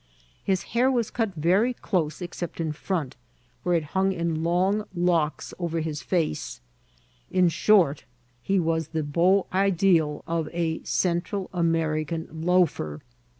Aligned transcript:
His 0.43 0.63
hair 0.73 0.89
was 0.91 1.11
cut 1.11 1.35
very 1.35 1.75
close 1.75 2.23
except 2.23 2.59
in 2.59 2.71
front, 2.71 3.17
where 3.61 3.75
it 3.75 3.83
hung 3.93 4.11
in 4.13 4.41
long 4.43 4.85
locks 4.95 5.53
over 5.59 5.79
his 5.79 6.01
face; 6.01 6.59
in 7.29 7.49
short, 7.49 8.05
he 8.41 8.59
was 8.59 8.87
the 8.87 9.03
beau 9.03 9.45
ideal 9.53 10.23
of 10.25 10.49
a 10.53 10.81
Cen 10.83 11.21
tral 11.21 11.49
American 11.53 12.27
loafer. 12.33 13.01